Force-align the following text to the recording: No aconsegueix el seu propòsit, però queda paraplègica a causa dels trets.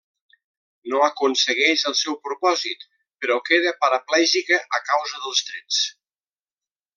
No 0.93 1.01
aconsegueix 1.07 1.83
el 1.91 1.95
seu 1.99 2.17
propòsit, 2.27 2.87
però 3.25 3.37
queda 3.51 3.75
paraplègica 3.85 4.59
a 4.79 4.81
causa 4.89 5.23
dels 5.27 5.45
trets. 5.51 5.85